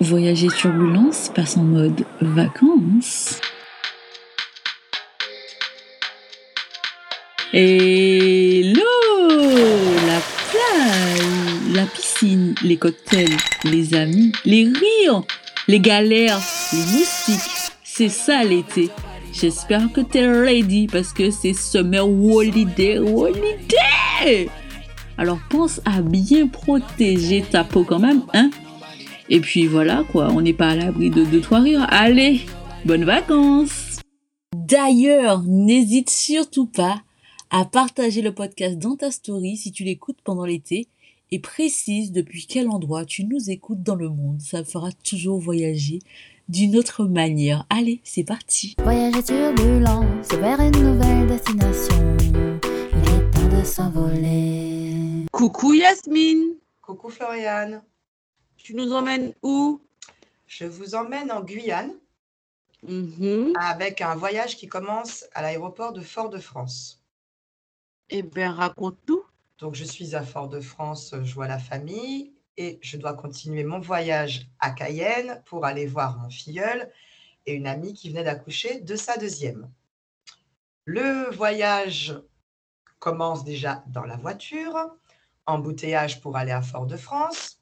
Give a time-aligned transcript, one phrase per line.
[0.00, 3.38] Voyager turbulence passe en mode vacances.
[7.52, 8.80] Hello
[10.06, 15.22] La plage, la piscine, les cocktails, les amis, les rires,
[15.68, 16.40] les galères,
[16.72, 17.72] les moustiques.
[17.84, 18.88] C'est ça l'été.
[19.34, 24.48] J'espère que t'es ready parce que c'est summer holiday, holiday
[25.18, 28.50] Alors pense à bien protéger ta peau quand même, hein?
[29.32, 31.86] Et puis voilà quoi, on n'est pas à l'abri de deux trois rires.
[31.88, 32.40] Allez,
[32.84, 34.00] bonnes vacances
[34.56, 37.00] D'ailleurs, n'hésite surtout pas
[37.50, 40.88] à partager le podcast dans ta story si tu l'écoutes pendant l'été
[41.30, 44.40] et précise depuis quel endroit tu nous écoutes dans le monde.
[44.40, 46.00] Ça fera toujours voyager
[46.48, 47.66] d'une autre manière.
[47.70, 48.74] Allez, c'est parti.
[48.82, 52.16] Voyager turbulence vers une nouvelle destination.
[52.24, 55.26] Il est temps de s'envoler.
[55.30, 57.82] Coucou Yasmine, Coucou Floriane,
[58.62, 59.80] tu nous emmènes où?
[60.46, 61.94] Je vous emmène en Guyane
[62.82, 63.52] Mhm.
[63.60, 67.02] avec un voyage qui commence à l'aéroport de Fort-de-France.
[68.08, 69.22] Eh bien, raconte-nous.
[69.58, 74.48] Donc je suis à Fort-de-France, je vois la famille et je dois continuer mon voyage
[74.58, 76.90] à Cayenne pour aller voir mon filleul
[77.46, 79.70] et une amie qui venait d'accoucher de sa deuxième.
[80.86, 82.18] Le voyage
[82.98, 84.76] commence déjà dans la voiture,
[85.46, 87.59] embouteillage pour aller à Fort-de-France.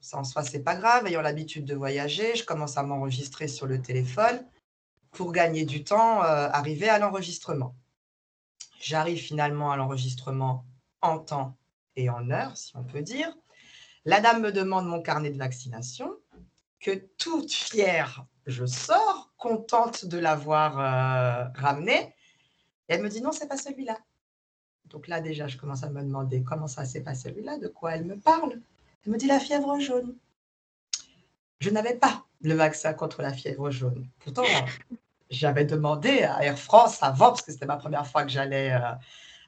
[0.00, 1.06] Ça en soi, c'est pas grave.
[1.06, 4.44] Ayant l'habitude de voyager, je commence à m'enregistrer sur le téléphone
[5.10, 7.74] pour gagner du temps, euh, arriver à l'enregistrement.
[8.80, 10.64] J'arrive finalement à l'enregistrement
[11.00, 11.56] en temps
[11.96, 13.34] et en heure, si on peut dire.
[14.04, 16.14] La dame me demande mon carnet de vaccination,
[16.80, 22.14] que toute fière, je sors, contente de l'avoir euh, ramené.
[22.88, 23.98] Elle me dit non, c'est pas celui-là.
[24.86, 27.96] Donc là, déjà, je commence à me demander comment ça, c'est pas celui-là, de quoi
[27.96, 28.60] elle me parle.
[29.06, 30.16] Elle me dit la fièvre jaune.
[31.60, 34.08] Je n'avais pas le vaccin contre la fièvre jaune.
[34.18, 34.42] Pourtant,
[35.30, 38.92] j'avais demandé à Air France avant, parce que c'était ma première fois que j'allais euh,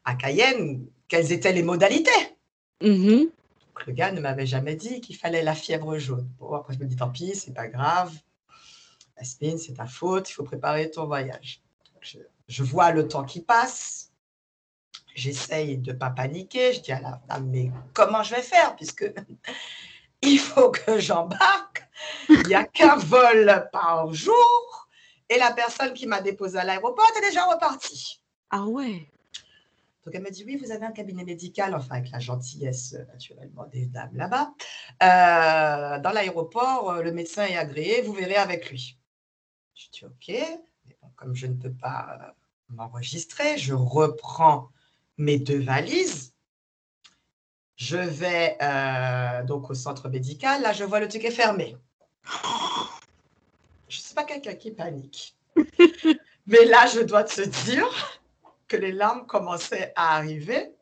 [0.04, 2.10] à Cayenne, quelles étaient les modalités.
[2.82, 3.24] Mhm.
[3.24, 6.28] Donc, le gars ne m'avait jamais dit qu'il fallait la fièvre jaune.
[6.38, 8.14] Bon, après, je me dis, tant pis, c'est pas grave.
[9.16, 11.62] Asmine, c'est ta faute, il faut préparer ton voyage.
[11.92, 14.07] Donc, je, je vois le temps qui passe.
[15.18, 16.72] J'essaye de ne pas paniquer.
[16.72, 19.12] Je dis à la dame, mais comment je vais faire puisque
[20.22, 21.82] il faut que j'embarque.
[22.28, 24.88] Il n'y a qu'un vol par jour.
[25.28, 28.22] Et la personne qui m'a déposé à l'aéroport est déjà repartie.
[28.50, 29.10] Ah ouais.
[30.04, 33.04] Donc elle me dit oui, vous avez un cabinet médical, enfin avec la gentillesse euh,
[33.12, 34.54] naturellement des dames là-bas.
[35.02, 38.96] Euh, dans l'aéroport, euh, le médecin est agréé, vous verrez avec lui.
[39.74, 42.34] Je dis ok, mais bon, comme je ne peux pas
[42.70, 44.70] m'enregistrer, je reprends
[45.18, 46.32] mes deux valises.
[47.76, 50.62] Je vais euh, donc au centre médical.
[50.62, 51.76] Là, je vois le ticket fermé.
[53.88, 55.36] Je ne suis pas quelqu'un qui panique.
[56.46, 58.18] Mais là, je dois te dire
[58.68, 60.72] que les larmes commençaient à arriver,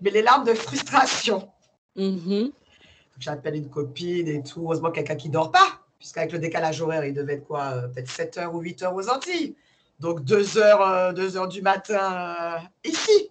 [0.00, 1.50] mais les larmes de frustration.
[1.96, 2.52] Mhm.
[3.18, 4.62] J'appelle une copine et tout.
[4.62, 7.88] Heureusement, quelqu'un qui ne dort pas, puisqu'avec le décalage horaire, il devait être quoi euh,
[7.88, 9.56] Peut-être 7 heures ou 8 heures aux Antilles.
[10.00, 13.30] Donc 2 heures, euh, 2 heures du matin euh, ici.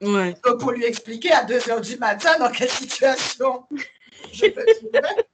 [0.00, 0.34] Ouais.
[0.44, 3.66] Donc pour lui expliquer à 2 heures du matin dans quelle situation
[4.32, 5.26] je me trouvais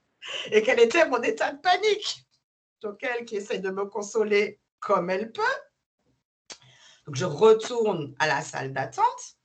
[0.51, 2.25] et quel était mon état de panique.
[2.81, 5.41] Donc elle qui essaie de me consoler comme elle peut.
[7.05, 9.37] Donc je retourne à la salle d'attente.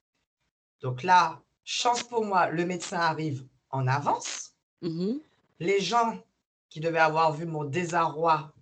[0.81, 4.55] Donc là, chance pour moi, le médecin arrive en avance.
[4.83, 5.21] Mhm.
[5.59, 6.23] Les gens
[6.69, 8.53] qui devaient avoir vu mon désarroi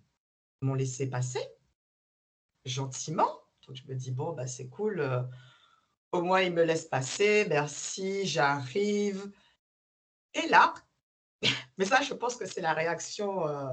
[0.62, 1.46] m'ont laissé passer
[2.64, 3.42] gentiment.
[3.66, 5.00] Donc je me dis, bon, bah, c'est cool.
[5.00, 5.22] euh,
[6.16, 7.46] au il me laisse passer.
[7.48, 9.30] Merci, j'arrive.
[10.34, 10.74] Et là,
[11.78, 13.72] mais ça, je pense que c'est la réaction, euh,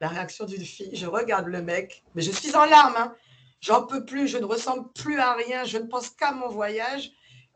[0.00, 0.94] la réaction d'une fille.
[0.94, 2.96] Je regarde le mec, mais je suis en larmes.
[2.96, 3.14] hein.
[3.60, 7.10] J'en peux plus, je ne ressemble plus à rien, je ne pense qu'à mon voyage.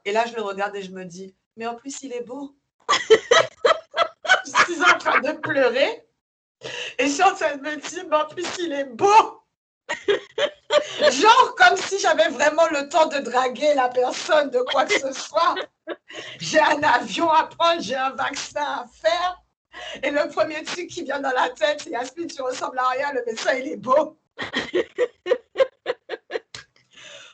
[0.05, 2.57] Et là, je le regarde et je me dis, mais en plus, il est beau.
[2.89, 6.07] je suis en train de pleurer.
[6.99, 9.40] Et je suis en train de me dire, mais en plus, il est beau.
[11.11, 15.13] Genre comme si j'avais vraiment le temps de draguer la personne de quoi que ce
[15.13, 15.55] soit.
[16.39, 19.43] J'ai un avion à prendre, j'ai un vaccin à faire.
[20.03, 23.13] Et le premier truc qui vient dans la tête, c'est Yasmine, tu ressembles à rien,
[23.13, 24.19] le médecin, il est beau.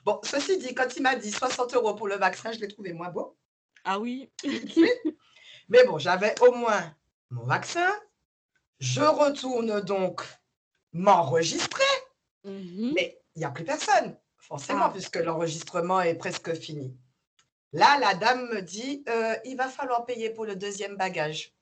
[0.04, 2.92] Bon, ceci dit, quand il m'a dit 60 euros pour le vaccin, je l'ai trouvé
[2.92, 3.36] moins beau.
[3.84, 4.30] Ah oui.
[5.68, 6.94] Mais bon, j'avais au moins
[7.30, 7.92] mon vaccin.
[8.78, 10.22] Je retourne donc
[10.92, 11.82] m'enregistrer.
[12.46, 12.92] Mhm.
[12.94, 14.90] Mais il n'y a plus personne, forcément, Ah.
[14.90, 16.96] puisque l'enregistrement est presque fini.
[17.72, 21.52] Là, la dame me dit, euh, il va falloir payer pour le deuxième bagage.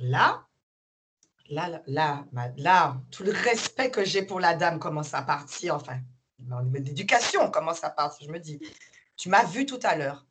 [0.00, 0.46] Là,
[1.50, 2.24] là, là,
[2.56, 5.76] là, tout le respect que j'ai pour la dame commence à partir.
[5.76, 6.00] Enfin,
[6.38, 8.26] niveau d'éducation commence à partir.
[8.26, 8.58] Je me dis,
[9.16, 10.26] tu m'as vu tout à l'heure.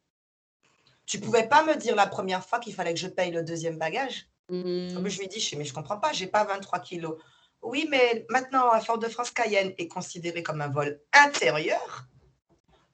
[1.06, 3.78] Tu pouvais pas me dire la première fois qu'il fallait que je paye le deuxième
[3.78, 4.28] bagage?
[4.50, 4.94] Mhm.
[4.94, 7.18] Donc, Je lui dit, je mais je comprends pas, j'ai pas 23 kilos.
[7.62, 12.08] Oui, mais maintenant, à Fort-de-France, Cayenne est considéré comme un vol intérieur.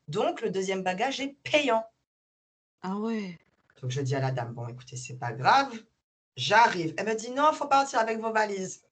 [0.08, 1.86] Donc, le deuxième bagage est payant.
[2.81, 3.38] Ah ouais.
[3.81, 5.72] Donc, je dis à la dame, bon, écoutez, c'est pas grave.
[6.36, 6.94] J'arrive.
[6.98, 8.84] Elle me dit, non, il faut partir avec vos valises.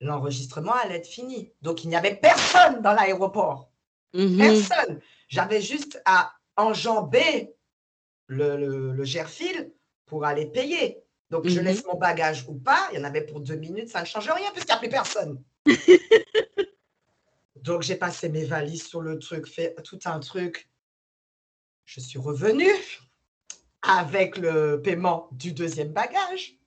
[0.00, 1.52] L'enregistrement allait être fini.
[1.62, 3.70] Donc, il n'y avait personne dans l'aéroport.
[4.12, 4.36] Mhm.
[4.36, 5.00] Personne.
[5.28, 7.54] J'avais juste à enjamber
[8.26, 9.72] le, le, le Gerfil
[10.06, 11.03] pour aller payer.
[11.30, 11.64] Donc, je Mhm.
[11.66, 12.88] laisse mon bagage ou pas.
[12.92, 14.88] Il y en avait pour deux minutes, ça ne change rien puisqu'il n'y a plus
[14.88, 15.42] personne.
[17.56, 20.68] Donc, j'ai passé mes valises sur le truc, fait tout un truc.
[21.86, 22.70] Je suis revenue
[23.82, 26.58] avec le paiement du deuxième bagage.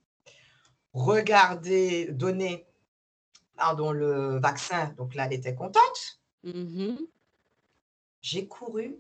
[0.94, 2.66] Regardez, donner
[3.56, 4.94] pardon, le vaccin.
[4.98, 6.20] Donc là, elle était contente.
[6.44, 6.98] Mhm.
[8.22, 8.98] J'ai couru.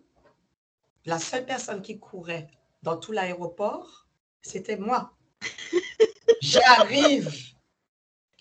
[1.05, 2.47] La seule personne qui courait
[2.83, 4.07] dans tout l'aéroport,
[4.41, 5.16] c'était moi.
[6.41, 7.33] J'arrive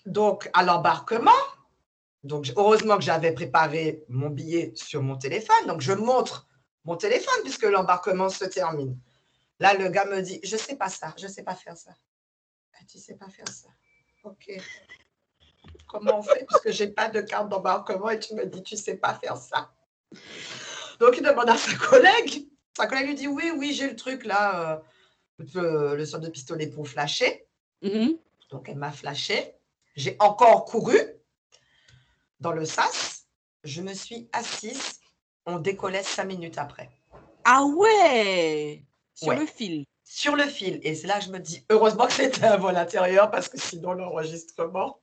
[0.05, 1.31] donc à l'embarquement.
[2.23, 5.67] Donc, heureusement que j'avais préparé mon billet sur mon téléphone.
[5.67, 6.47] Donc, je montre
[6.83, 8.97] mon téléphone puisque l'embarquement se termine.
[9.59, 11.77] Là, le gars me dit, je ne sais pas ça, je ne sais pas faire
[11.77, 11.91] ça.
[12.89, 13.69] Tu ne sais pas faire ça.
[14.23, 14.61] OK.
[15.87, 18.75] Comment on fait puisque je n'ai pas de carte d'embarquement et tu me dis, tu
[18.75, 19.71] ne sais pas faire ça.
[20.99, 22.47] Donc, il demande à sa collègue.
[22.75, 24.79] Sa collègue lui dit, oui, oui, j'ai le truc là, euh,
[25.39, 27.47] le, le sort de pistolet pour flasher.
[27.81, 28.17] Mhm.
[28.49, 29.53] Donc, elle m'a flashé.
[29.95, 30.97] J'ai encore couru
[32.39, 33.25] dans le sas.
[33.63, 34.99] Je me suis assise.
[35.45, 36.89] On décollait cinq minutes après.
[37.45, 38.83] Ah ouais.
[39.13, 39.39] Sur Ouais.
[39.39, 39.85] le fil.
[40.03, 40.79] Sur le fil.
[40.83, 43.59] Et c'est là que je me dis, heureusement que c'était un vol intérieur parce que
[43.59, 44.99] sinon, l'enregistrement,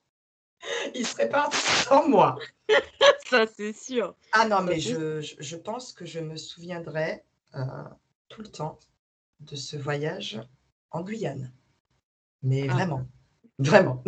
[0.94, 2.36] il serait parti sans moi.
[3.28, 4.14] Ça, c'est sûr.
[4.32, 7.64] Ah non, mais je- je pense que je me souviendrai euh,
[8.28, 8.78] tout le temps
[9.40, 10.40] de ce voyage
[10.90, 11.52] en Guyane.
[12.42, 12.72] Mais Ah.
[12.75, 13.06] vraiment,
[13.58, 14.02] vraiment.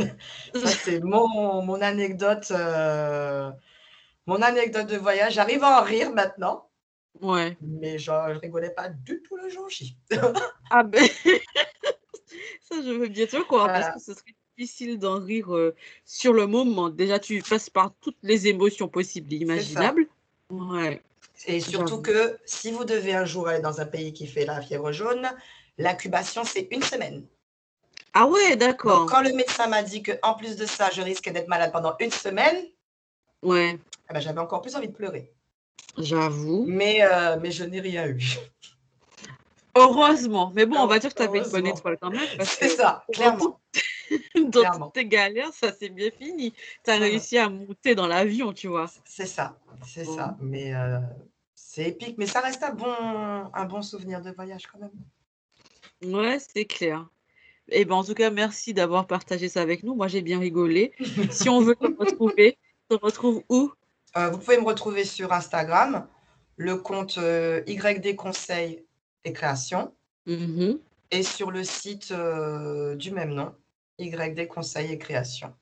[0.54, 2.50] Ça, c'est mon, mon anecdote.
[2.50, 3.50] euh,
[4.26, 5.34] mon anecdote de voyage.
[5.34, 6.68] J'arrive à en rire maintenant,
[7.22, 7.56] Ouais.
[7.60, 9.96] mais je ne rigolais pas du tout le jour J.
[10.70, 11.06] Ah ben.
[12.60, 13.80] Ça, je veux bien te croire Voilà.
[13.92, 15.74] parce que ce serait difficile d'en rire euh,
[16.04, 16.90] sur le moment.
[16.90, 20.08] Déjà, tu passes par toutes les émotions possibles et imaginables.
[20.50, 21.00] Ouais.
[21.46, 24.60] Et surtout que si vous devez un jour aller dans un pays qui fait la
[24.62, 25.28] fièvre jaune,
[25.78, 27.26] l'incubation, c'est une semaine.
[28.14, 29.06] Ah ouais, d'accord.
[29.06, 32.10] quand le médecin m'a dit qu'en plus de ça, je risquais d'être malade pendant une
[32.10, 32.56] semaine,
[33.42, 33.78] Ouais,
[34.10, 35.30] eh ben, j'avais encore plus envie de pleurer.
[35.98, 36.64] j'avoue.
[36.66, 38.18] Mais, euh, mais je n'ai rien eu.
[39.76, 40.50] Heureusement.
[40.54, 42.26] Mais bon, on va dire que tu avais une bonne étoile quand même.
[42.44, 43.60] C'est ça, clairement.
[44.50, 46.52] dans toutes tes galères, ça s'est bien fini.
[46.84, 48.86] Tu as réussi à monter dans l'avion, tu vois.
[49.04, 50.16] C'est ça, c'est Bon.
[50.16, 50.36] ça.
[50.40, 50.98] Mais euh,
[51.54, 52.16] c'est épique.
[52.18, 52.86] Mais ça reste un bon,
[53.52, 56.14] un bon souvenir de voyage quand même.
[56.14, 57.06] Ouais, c'est clair.
[57.68, 59.94] Et ben, en tout cas, merci d'avoir partagé ça avec nous.
[59.94, 60.92] Moi, j'ai bien rigolé.
[61.30, 62.58] Si on veut te retrouver,
[62.90, 63.72] on te retrouve où?
[64.16, 66.06] Euh, vous pouvez me retrouver sur Instagram,
[66.56, 68.84] le compte euh, YD Conseil
[69.24, 69.92] et Création,
[70.26, 70.78] Mhm.
[71.10, 73.54] et sur le site euh, du même nom,
[73.98, 75.52] YD Conseil et Création.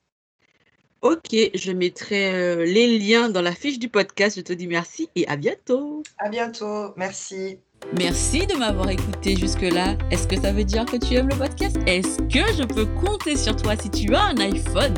[1.02, 4.37] Ok, je mettrai euh, les liens dans la fiche du podcast.
[4.37, 6.02] Je te dis merci et à bientôt.
[6.18, 7.59] À bientôt, merci.
[7.99, 9.99] Merci de m'avoir écouté jusque-là.
[10.11, 11.76] Est-ce que ça veut dire que tu aimes le podcast?
[11.87, 14.94] Est-ce que je peux compter sur toi si tu as un iPhone?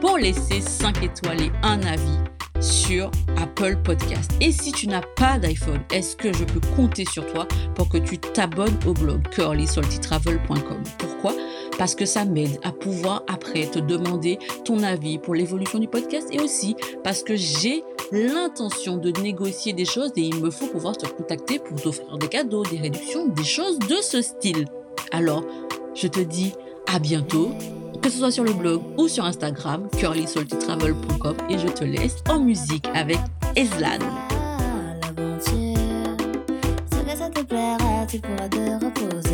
[0.00, 2.18] Pour laisser 5 étoiles et un avis
[2.60, 7.26] sur Apple Podcast Et si tu n'as pas d'iPhone, est-ce que je peux compter sur
[7.32, 10.82] toi pour que tu t'abonnes au blog curlysaltytravel.com
[11.78, 16.28] Parce que ça m'aide à pouvoir après te demander ton avis pour l'évolution du podcast
[16.30, 20.96] et aussi parce que j'ai l'intention de négocier des choses et il me faut pouvoir
[20.96, 24.66] te contacter pour t'offrir des cadeaux, des réductions, des choses de ce style.
[25.12, 25.44] Alors,
[25.94, 26.52] je te dis
[26.86, 27.50] à bientôt,
[28.02, 32.40] que ce soit sur le blog ou sur Instagram, curlysaltytravel.com et je te laisse en
[32.40, 33.18] musique avec
[33.56, 33.98] Eslan.
[37.34, 37.44] Te
[38.10, 39.27] tu pourras demander.